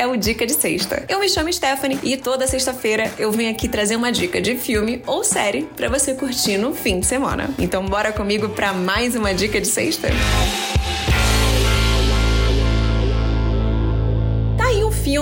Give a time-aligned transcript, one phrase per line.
[0.00, 1.04] é o Dica de Sexta.
[1.10, 5.02] Eu me chamo Stephanie e toda sexta-feira eu venho aqui trazer uma dica de filme
[5.06, 7.50] ou série para você curtir no fim de semana.
[7.58, 10.08] Então bora comigo para mais uma Dica de Sexta?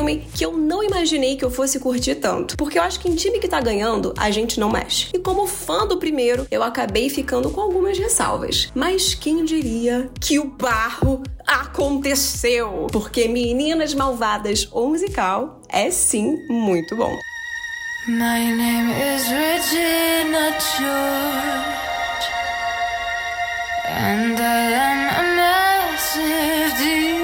[0.08, 2.56] Filme que eu não imaginei que eu fosse curtir tanto.
[2.56, 5.10] Porque eu acho que em time que tá ganhando, a gente não mexe.
[5.12, 8.70] E como fã do primeiro, eu acabei ficando com algumas ressalvas.
[8.74, 12.86] Mas quem diria que o barro aconteceu?
[12.90, 17.14] Porque Meninas Malvadas, o musical, é sim muito bom.
[18.06, 21.78] My name is Regina George
[23.86, 27.17] And I am a massive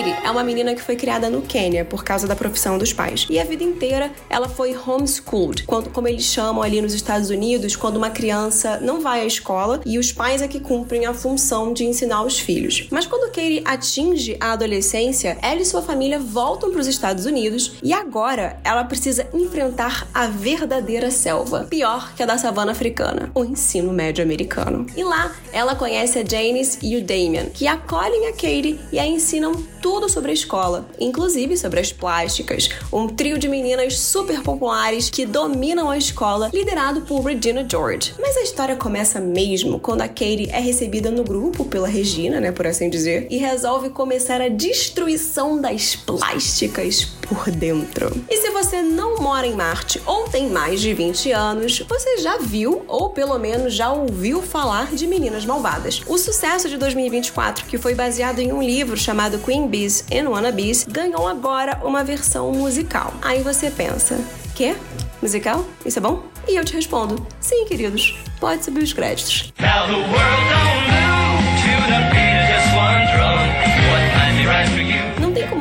[0.00, 3.26] Katie é uma menina que foi criada no Quênia por causa da profissão dos pais.
[3.28, 7.76] E a vida inteira ela foi homeschooled, quando, como eles chamam ali nos Estados Unidos,
[7.76, 11.74] quando uma criança não vai à escola e os pais é que cumprem a função
[11.74, 12.88] de ensinar os filhos.
[12.90, 17.74] Mas quando Katie atinge a adolescência, ela e sua família voltam para os Estados Unidos
[17.82, 23.44] e agora ela precisa enfrentar a verdadeira selva, pior que a da savana africana, o
[23.44, 24.86] ensino médio americano.
[24.96, 29.06] E lá ela conhece a Janice e o Damien, que acolhem a Katie e a
[29.06, 29.52] ensinam
[29.82, 35.26] tudo sobre a escola, inclusive sobre as plásticas, um trio de meninas super populares que
[35.26, 38.14] dominam a escola, liderado por Regina George.
[38.18, 42.52] Mas a história começa mesmo quando a Katie é recebida no grupo pela Regina, né,
[42.52, 48.10] por assim dizer, e resolve começar a destruição das plásticas por dentro.
[48.28, 52.38] E se você não mora em Marte ou tem mais de 20 anos, você já
[52.38, 56.02] viu ou pelo menos já ouviu falar de Meninas Malvadas.
[56.06, 60.84] O sucesso de 2024, que foi baseado em um livro chamado Queen Bees and Wannabes,
[60.86, 63.14] ganhou agora uma versão musical.
[63.22, 64.22] Aí você pensa,
[64.54, 64.76] quê?
[65.22, 65.64] Musical?
[65.86, 66.22] Isso é bom?
[66.46, 69.50] E eu te respondo, sim, queridos, pode subir os créditos.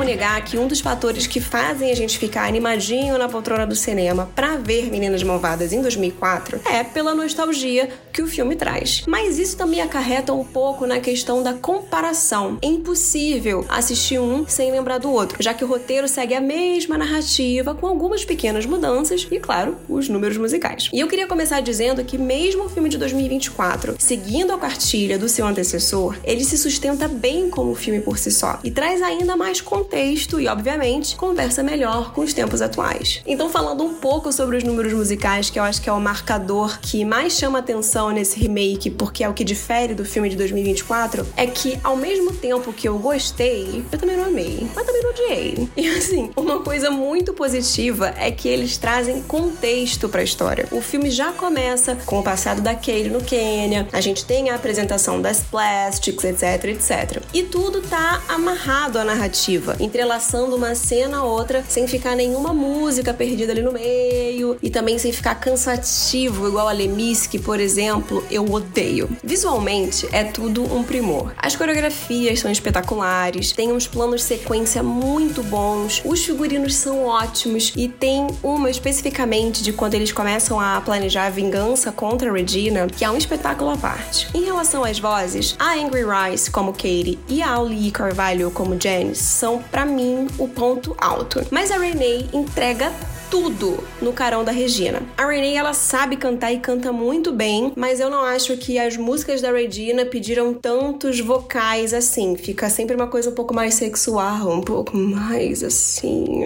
[0.09, 4.27] Negar que um dos fatores que fazem a gente ficar animadinho na poltrona do cinema
[4.33, 9.03] para ver Meninas Malvadas em 2004 é pela nostalgia que o filme traz.
[9.05, 12.57] Mas isso também acarreta um pouco na questão da comparação.
[12.59, 16.97] É impossível assistir um sem lembrar do outro, já que o roteiro segue a mesma
[16.97, 20.89] narrativa com algumas pequenas mudanças e, claro, os números musicais.
[20.91, 25.29] E eu queria começar dizendo que mesmo o filme de 2024, seguindo a cartilha do
[25.29, 29.61] seu antecessor, ele se sustenta bem como filme por si só e traz ainda mais
[29.61, 33.21] contexto contexto e, obviamente, conversa melhor com os tempos atuais.
[33.27, 36.79] Então, falando um pouco sobre os números musicais, que eu acho que é o marcador
[36.79, 41.27] que mais chama atenção nesse remake, porque é o que difere do filme de 2024,
[41.35, 45.09] é que ao mesmo tempo que eu gostei, eu também não amei, mas também não
[45.11, 45.69] odiei.
[45.79, 50.67] E assim, uma coisa muito positiva é que eles trazem contexto para a história.
[50.71, 54.55] O filme já começa com o passado da Kaylee no Quênia, a gente tem a
[54.55, 57.23] apresentação das plastics, etc, etc.
[57.33, 63.11] E tudo tá amarrado à narrativa entrelaçando uma cena a outra, sem ficar nenhuma música
[63.11, 68.45] perdida ali no meio e também sem ficar cansativo, igual a Lemisque, por exemplo, eu
[68.45, 69.09] odeio.
[69.23, 71.33] Visualmente é tudo um primor.
[71.35, 77.87] As coreografias são espetaculares, tem uns planos sequência muito bons, os figurinos são ótimos e
[77.87, 83.09] tem uma especificamente de quando eles começam a planejar a vingança contra Regina, que é
[83.09, 84.27] um espetáculo à parte.
[84.35, 89.23] Em relação às vozes, a Angry Rice como Katie e a Ali Carvalho como Janice
[89.23, 91.39] são para mim, o ponto alto.
[91.49, 92.91] Mas a Renee entrega
[93.31, 95.01] tudo no carão da Regina.
[95.17, 98.97] A Renee, ela sabe cantar e canta muito bem, mas eu não acho que as
[98.97, 102.35] músicas da Regina pediram tantos vocais assim.
[102.35, 106.41] Fica sempre uma coisa um pouco mais sexual, um pouco mais assim.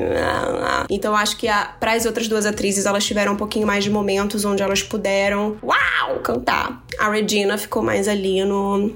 [0.88, 1.48] Então eu acho que
[1.80, 5.58] para as outras duas atrizes, elas tiveram um pouquinho mais de momentos onde elas puderam,
[5.64, 6.84] uau, cantar.
[7.00, 8.92] A Regina ficou mais ali no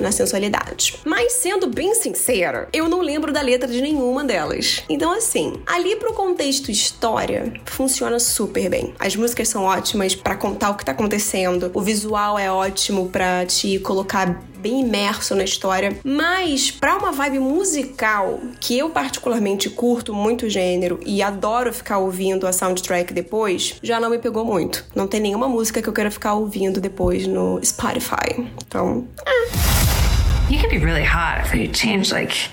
[0.00, 0.98] na sensualidade.
[1.04, 4.82] Mas sendo bem sincera, eu não lembro da letra de nenhuma delas.
[4.88, 8.94] Então, assim, ali pro contexto história, funciona super bem.
[8.98, 13.46] As músicas são ótimas para contar o que tá acontecendo, o visual é ótimo para
[13.46, 20.12] te colocar bem imerso na história, mas para uma vibe musical, que eu particularmente curto
[20.14, 24.84] muito o gênero e adoro ficar ouvindo a soundtrack depois, já não me pegou muito.
[24.94, 28.46] Não tem nenhuma música que eu queira ficar ouvindo depois no Spotify.
[28.66, 29.70] Então, ah.
[30.50, 32.50] You can be really hot if you change like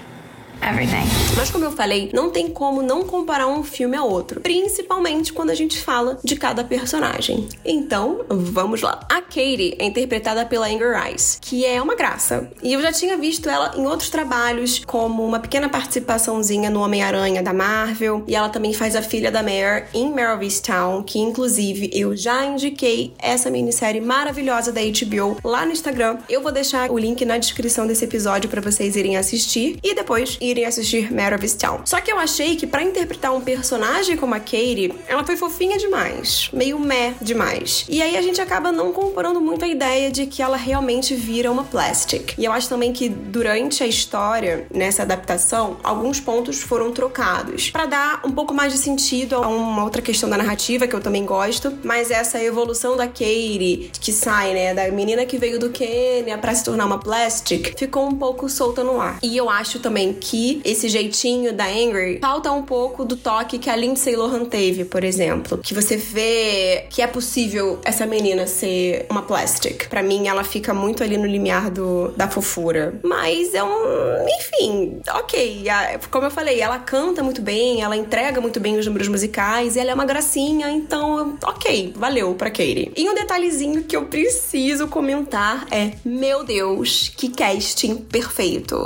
[0.62, 1.07] everything.
[1.36, 5.51] Mas como eu falei, não tem como não comparar um filme a outro, principalmente quando
[5.51, 7.48] a gente fala de cada personagem.
[7.63, 9.00] Então, vamos lá.
[9.09, 12.50] A Katie é interpretada pela Anger Rice, que é uma graça.
[12.62, 17.44] E eu já tinha visto ela em outros trabalhos, como uma pequena participaçãozinha no Homem-Aranha
[17.44, 21.89] da Marvel, e ela também faz a filha da Mare em Melrose Town, que inclusive
[21.94, 26.18] eu já indiquei essa minissérie maravilhosa da HBO lá no Instagram.
[26.30, 30.38] Eu vou deixar o link na descrição desse episódio para vocês irem assistir e depois
[30.51, 31.47] irem assistir Mare of.
[31.85, 35.77] Só que eu achei que para interpretar um personagem como a Katie, ela foi fofinha
[35.77, 37.85] demais, meio meh demais.
[37.89, 41.51] E aí a gente acaba não comprando muito a ideia de que ela realmente vira
[41.51, 42.33] uma plastic.
[42.38, 47.85] E eu acho também que durante a história, nessa adaptação, alguns pontos foram trocados para
[47.85, 51.25] dar um pouco mais de sentido a uma outra questão da narrativa que eu também
[51.25, 56.38] gosto, mas essa evolução da Katie que sai, né, da menina que veio do Quênia
[56.38, 59.19] para se tornar uma plastic, ficou um pouco solta no ar.
[59.21, 63.69] E eu acho também que esse jeitinho da Angry falta um pouco do toque que
[63.69, 69.06] a Lindsay Lohan teve, por exemplo, que você vê que é possível essa menina ser
[69.10, 69.88] uma plastic.
[69.89, 73.00] Para mim ela fica muito ali no limiar do da fofura.
[73.04, 75.66] Mas é um, enfim, OK,
[76.12, 79.92] como eu falei, ela canta muito bem, ela entrega muito bem os números musicais, ela
[79.92, 82.92] é uma gracinha, então, OK, valeu para Katie.
[82.95, 88.78] E um detalhezinho que eu preciso comentar é: meu Deus, que casting perfeito.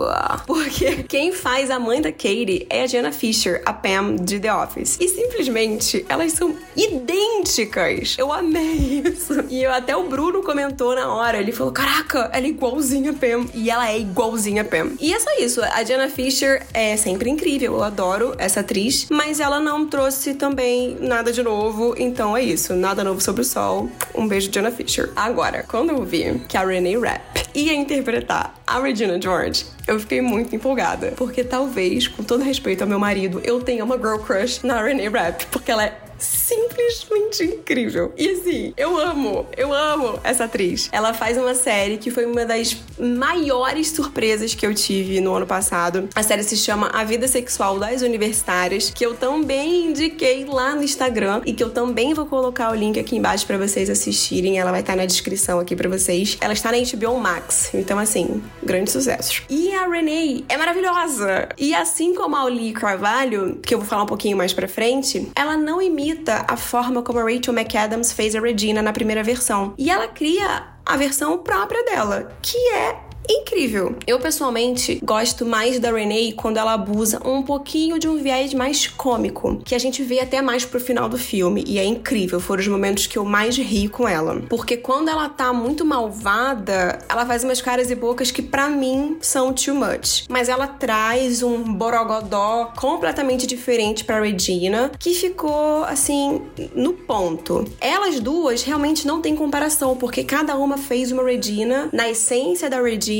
[0.45, 4.53] Porque quem faz a mãe da Katie é a Jenna Fisher, a Pam de The
[4.53, 4.97] Office.
[4.99, 8.15] E simplesmente elas são idênticas.
[8.17, 9.43] Eu amei isso.
[9.49, 11.39] E eu, até o Bruno comentou na hora.
[11.39, 13.47] Ele falou: Caraca, ela é igualzinha a Pam.
[13.55, 14.91] E ela é igualzinha a Pam.
[14.99, 15.61] E é só isso.
[15.63, 17.73] A Jenna Fisher é sempre incrível.
[17.73, 19.07] Eu adoro essa atriz.
[19.09, 21.95] Mas ela não trouxe também nada de novo.
[21.97, 22.75] Então é isso.
[22.75, 23.89] Nada novo sobre o sol.
[24.13, 25.11] Um beijo, Jenna Fisher.
[25.15, 30.21] Agora, quando eu vi que a Renee Rapp ia interpretar a Regina George, eu fiquei
[30.21, 31.13] muito empolgada.
[31.17, 35.09] Porque talvez, com todo respeito ao meu marido, eu tenha uma girl crush na Renee
[35.09, 35.45] Rapp.
[35.51, 38.13] Porque ela é simplesmente incrível.
[38.17, 40.89] E assim, eu amo, eu amo essa atriz.
[40.91, 45.47] Ela faz uma série que foi uma das maiores surpresas que eu tive no ano
[45.47, 46.07] passado.
[46.15, 50.83] A série se chama A Vida Sexual das Universitárias, que eu também indiquei lá no
[50.83, 54.59] Instagram e que eu também vou colocar o link aqui embaixo para vocês assistirem.
[54.59, 56.37] Ela vai estar na descrição aqui para vocês.
[56.39, 59.43] Ela está na HBO Max, então assim, grandes sucessos.
[59.49, 61.49] E a Renee é maravilhosa.
[61.57, 65.31] E assim como a Oli Carvalho, que eu vou falar um pouquinho mais para frente,
[65.35, 69.23] ela não imita imita a forma como a Rachel McAdams fez a Regina na primeira
[69.23, 69.73] versão.
[69.77, 73.95] E ela cria a versão própria dela, que é incrível.
[74.07, 78.87] Eu pessoalmente gosto mais da Renee quando ela abusa um pouquinho de um viés mais
[78.87, 82.39] cômico, que a gente vê até mais pro final do filme e é incrível.
[82.39, 86.99] Foram os momentos que eu mais ri com ela, porque quando ela tá muito malvada,
[87.09, 90.25] ela faz umas caras e bocas que para mim são too much.
[90.29, 96.41] Mas ela traz um borogodó completamente diferente para Regina, que ficou assim
[96.75, 97.65] no ponto.
[97.79, 102.81] Elas duas realmente não tem comparação, porque cada uma fez uma Regina na essência da
[102.81, 103.10] Regina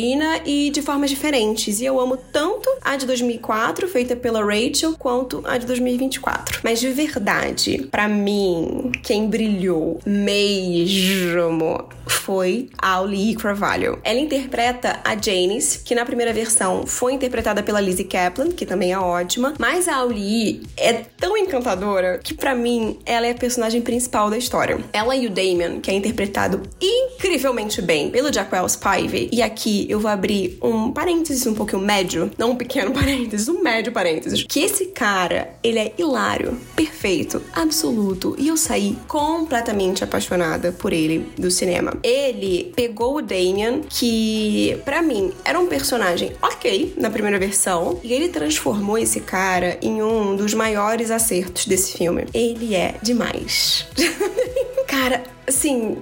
[0.45, 1.79] e de formas diferentes.
[1.79, 6.61] E eu amo tanto a de 2004, feita pela Rachel, quanto a de 2024.
[6.63, 13.99] Mas de verdade, para mim, quem brilhou mesmo foi a Lee Carvalho.
[14.03, 18.91] Ela interpreta a Janice, que na primeira versão foi interpretada pela Lizzie Kaplan, que também
[18.91, 23.81] é ótima, mas a Lee é tão encantadora que para mim ela é a personagem
[23.81, 24.77] principal da história.
[24.93, 29.80] Ela e o Damien, que é interpretado incrivelmente bem pelo Jack Wells Spivey, e aqui
[29.89, 34.43] eu vou abrir um parênteses um pouquinho médio, não um pequeno parênteses, um médio parênteses,
[34.43, 41.31] que esse cara, ele é hilário, perfeito, absoluto, e eu saí completamente apaixonada por ele
[41.37, 41.93] do cinema.
[42.03, 48.13] Ele pegou o Damien, que para mim era um personagem ok na primeira versão, e
[48.13, 52.25] ele transformou esse cara em um dos maiores acertos desse filme.
[52.33, 53.87] Ele é demais.
[54.87, 55.97] cara, assim,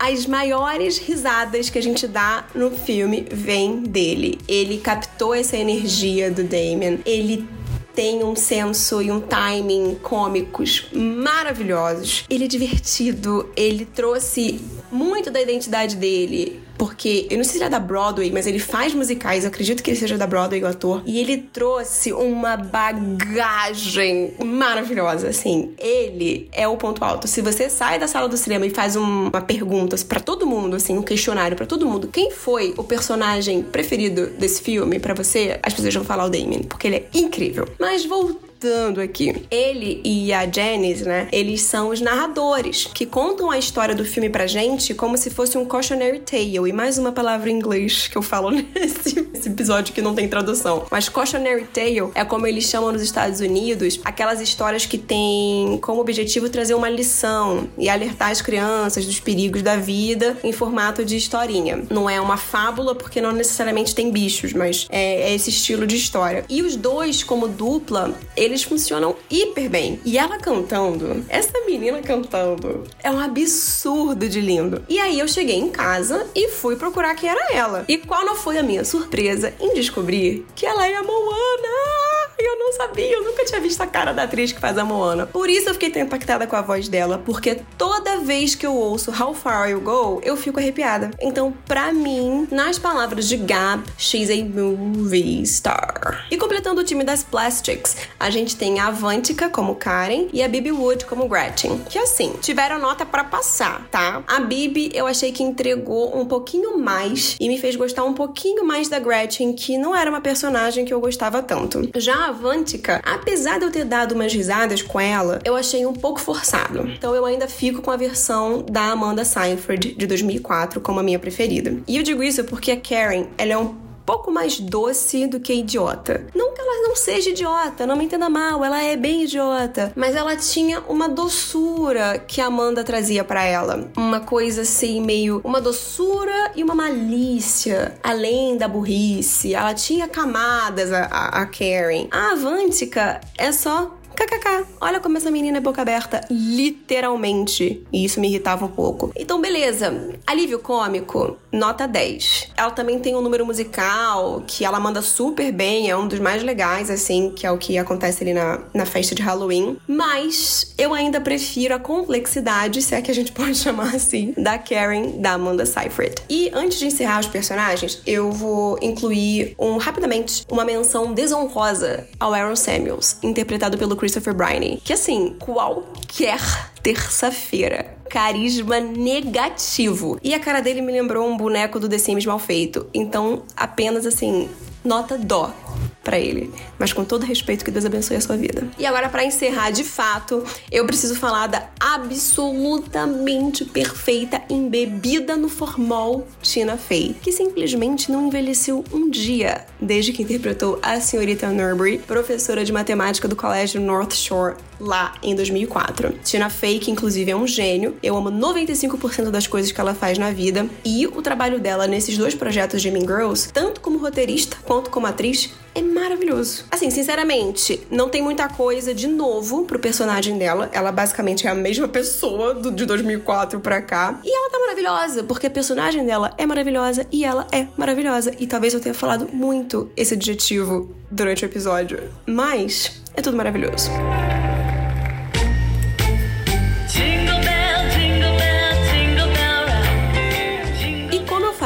[0.00, 4.38] as maiores risadas que a gente dá no filme vêm dele.
[4.48, 7.00] Ele captou essa energia do Damien.
[7.04, 7.46] Ele
[7.94, 12.24] tem um senso e um timing cômicos maravilhosos.
[12.30, 14.58] Ele é divertido, ele trouxe
[14.90, 18.58] muito da identidade dele porque eu não sei se ele é da Broadway, mas ele
[18.58, 21.02] faz musicais, eu acredito que ele seja da Broadway, o ator.
[21.04, 25.74] E ele trouxe uma bagagem maravilhosa, assim.
[25.76, 27.28] Ele é o ponto alto.
[27.28, 30.96] Se você sai da sala do cinema e faz uma pergunta para todo mundo, assim,
[30.96, 35.60] um questionário para todo mundo, quem foi o personagem preferido desse filme para você?
[35.62, 37.68] As pessoas vão falar o Damien, porque ele é incrível.
[37.78, 39.46] Mas voltando voltando aqui.
[39.50, 41.28] Ele e a Janice, né?
[41.32, 45.56] Eles são os narradores que contam a história do filme pra gente como se fosse
[45.56, 46.68] um cautionary tale.
[46.68, 50.28] E mais uma palavra em inglês que eu falo nesse, nesse episódio que não tem
[50.28, 50.84] tradução.
[50.90, 56.00] Mas cautionary tale é como eles chamam nos Estados Unidos aquelas histórias que têm como
[56.02, 61.16] objetivo trazer uma lição e alertar as crianças dos perigos da vida em formato de
[61.16, 61.82] historinha.
[61.88, 65.96] Não é uma fábula porque não necessariamente tem bichos, mas é, é esse estilo de
[65.96, 66.44] história.
[66.48, 70.00] E os dois, como dupla, eles eles funcionam hiper bem.
[70.04, 74.82] E ela cantando, essa menina cantando, é um absurdo de lindo.
[74.88, 77.84] E aí eu cheguei em casa e fui procurar quem era ela.
[77.88, 82.09] E qual não foi a minha surpresa em descobrir que ela é a Moana?
[82.44, 85.26] Eu não sabia, eu nunca tinha visto a cara da atriz que faz a Moana.
[85.26, 88.74] Por isso eu fiquei tão impactada com a voz dela, porque toda vez que eu
[88.74, 91.10] ouço How Far You Go, eu fico arrepiada.
[91.20, 96.26] Então, pra mim, nas palavras de Gab, she's a movie star.
[96.30, 100.48] E completando o time das Plastics, a gente tem a Avantika como Karen e a
[100.48, 101.78] Bibi Wood como Gretchen.
[101.88, 104.22] Que assim, tiveram nota para passar, tá?
[104.26, 108.64] A Bibi eu achei que entregou um pouquinho mais e me fez gostar um pouquinho
[108.64, 111.88] mais da Gretchen, que não era uma personagem que eu gostava tanto.
[111.96, 115.92] Já a Avantika, apesar de eu ter dado umas risadas com ela, eu achei um
[115.92, 116.88] pouco forçado.
[116.88, 121.18] Então eu ainda fico com a versão da Amanda Seyfried de 2004 como a minha
[121.18, 121.76] preferida.
[121.88, 125.52] E eu digo isso porque a Karen, ela é um pouco mais doce do que
[125.52, 126.26] idiota.
[126.34, 130.16] Não que ela não seja idiota, não me entenda mal, ela é bem idiota, mas
[130.16, 133.88] ela tinha uma doçura que a Amanda trazia para ela.
[133.96, 139.54] Uma coisa assim, meio uma doçura e uma malícia, além da burrice.
[139.54, 142.08] Ela tinha camadas, a, a, a Karen.
[142.10, 143.96] A Avantika é só
[144.26, 147.82] kkk, olha como essa menina é boca aberta, literalmente.
[147.92, 149.12] E isso me irritava um pouco.
[149.16, 150.10] Então, beleza.
[150.26, 152.50] Alívio cômico, nota 10.
[152.56, 156.42] Ela também tem um número musical que ela manda super bem, é um dos mais
[156.42, 159.78] legais, assim, que é o que acontece ali na, na festa de Halloween.
[159.86, 164.58] Mas eu ainda prefiro a complexidade, se é que a gente pode chamar assim, da
[164.58, 166.16] Karen, da Amanda Seyfried.
[166.28, 172.34] E antes de encerrar os personagens, eu vou incluir um rapidamente uma menção desonrosa ao
[172.34, 174.80] Aaron Samuels, interpretado pelo Chris Christopher Briney.
[174.84, 176.40] Que assim, qualquer
[176.82, 180.18] terça-feira carisma negativo.
[180.20, 182.88] E a cara dele me lembrou um boneco do The Sims mal feito.
[182.92, 184.48] Então, apenas assim,
[184.84, 185.54] nota dó
[186.02, 186.50] para ele.
[186.78, 188.66] Mas com todo respeito, que Deus abençoe a sua vida.
[188.78, 196.26] E agora, para encerrar de fato, eu preciso falar da absolutamente perfeita embebida no formol
[196.42, 202.64] Tina Fey, que simplesmente não envelheceu um dia desde que interpretou a senhorita Nurbury, professora
[202.64, 206.14] de matemática do colégio North Shore lá em 2004.
[206.24, 210.16] Tina Fey, que inclusive é um gênio, eu amo 95% das coisas que ela faz
[210.16, 214.56] na vida e o trabalho dela nesses dois projetos de Mean Girls, tanto como roteirista
[214.64, 216.64] quanto como atriz, é maravilhoso.
[216.70, 220.68] Assim, sinceramente, não tem muita coisa de novo pro personagem dela.
[220.72, 224.20] Ela basicamente é a mesma pessoa do, de 2004 pra cá.
[224.24, 228.32] E ela tá maravilhosa, porque a personagem dela é maravilhosa e ela é maravilhosa.
[228.38, 233.90] E talvez eu tenha falado muito esse adjetivo durante o episódio, mas é tudo maravilhoso.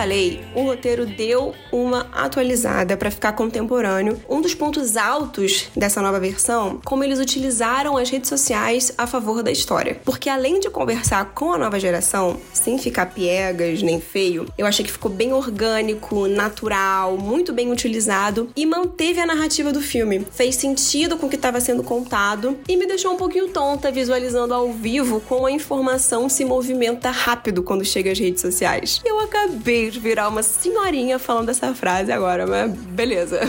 [0.04, 4.20] Falei, o roteiro deu uma atualizada para ficar contemporâneo.
[4.28, 9.42] Um dos pontos altos dessa nova versão, como eles utilizaram as redes sociais a favor
[9.42, 9.98] da história.
[10.04, 14.84] Porque além de conversar com a nova geração, sem ficar piegas nem feio, eu achei
[14.84, 20.26] que ficou bem orgânico, natural, muito bem utilizado e manteve a narrativa do filme.
[20.32, 24.52] Fez sentido com o que estava sendo contado e me deixou um pouquinho tonta visualizando
[24.52, 29.00] ao vivo como a informação se movimenta rápido quando chega às redes sociais.
[29.02, 33.40] Eu acabei virar uma senhorinha falando essa frase agora, mas beleza.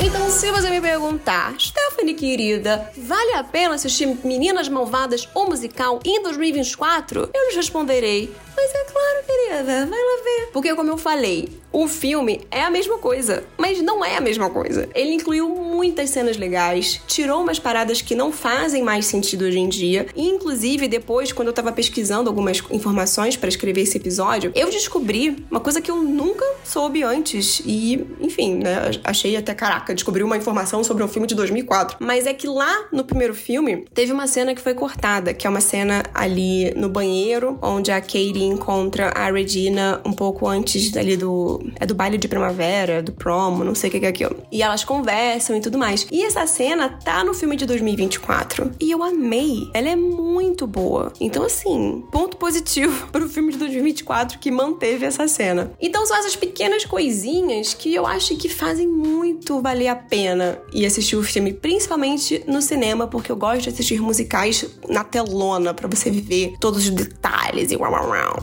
[0.00, 6.00] Então, se você me perguntar, Stephanie querida, vale a pena assistir Meninas Malvadas ou musical
[6.04, 7.30] em 2024?
[7.34, 10.48] Eu lhes responderei, mas é claro, querida, vai lá ver.
[10.52, 14.50] Porque, como eu falei, o filme é a mesma coisa, mas não é a mesma
[14.50, 14.88] coisa.
[14.96, 19.68] Ele incluiu muitas cenas legais, tirou umas paradas que não fazem mais sentido hoje em
[19.68, 24.70] dia, e inclusive depois, quando eu tava pesquisando algumas informações para escrever esse episódio, eu
[24.70, 30.24] descobri uma coisa que eu nunca soube antes e, enfim, né, achei até caraca, descobri
[30.24, 31.98] uma informação sobre um filme de 2004.
[32.00, 35.50] Mas é que lá no primeiro filme teve uma cena que foi cortada, que é
[35.50, 41.16] uma cena ali no banheiro, onde a Katie encontra a Regina um pouco antes ali
[41.16, 44.36] do é do baile de primavera, do promo, não sei o que é aquilo.
[44.50, 46.06] E elas conversam e tudo mais.
[46.10, 48.72] E essa cena tá no filme de 2024.
[48.80, 49.68] E eu amei.
[49.74, 51.12] Ela é muito boa.
[51.20, 55.72] Então, assim, ponto positivo pro filme de 2024 que manteve essa cena.
[55.80, 60.86] Então, são essas pequenas coisinhas que eu acho que fazem muito valer a pena ir
[60.86, 65.88] assistir o filme, principalmente no cinema, porque eu gosto de assistir musicais na telona para
[65.88, 68.37] você viver todos os detalhes e uau.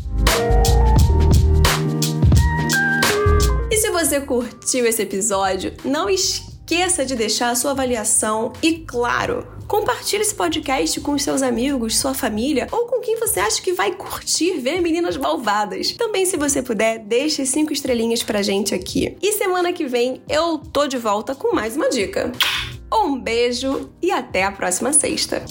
[3.72, 9.46] E se você curtiu esse episódio, não esqueça de deixar a sua avaliação e, claro,
[9.68, 13.92] compartilhe esse podcast com seus amigos, sua família ou com quem você acha que vai
[13.92, 15.92] curtir ver Meninas Malvadas.
[15.92, 19.18] Também, se você puder, deixe cinco estrelinhas pra gente aqui.
[19.22, 22.32] E semana que vem eu tô de volta com mais uma dica.
[22.94, 25.44] Um beijo e até a próxima sexta.